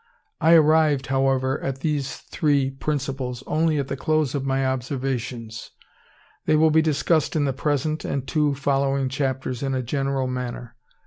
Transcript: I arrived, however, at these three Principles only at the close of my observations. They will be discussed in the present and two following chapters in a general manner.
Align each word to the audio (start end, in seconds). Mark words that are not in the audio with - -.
I 0.39 0.53
arrived, 0.53 1.05
however, 1.05 1.61
at 1.61 1.81
these 1.81 2.17
three 2.17 2.71
Principles 2.71 3.43
only 3.45 3.77
at 3.77 3.87
the 3.87 3.95
close 3.95 4.33
of 4.33 4.43
my 4.47 4.65
observations. 4.65 5.69
They 6.47 6.55
will 6.55 6.71
be 6.71 6.81
discussed 6.81 7.35
in 7.35 7.45
the 7.45 7.53
present 7.53 8.03
and 8.03 8.27
two 8.27 8.55
following 8.55 9.09
chapters 9.09 9.61
in 9.61 9.75
a 9.75 9.83
general 9.83 10.25
manner. 10.25 10.75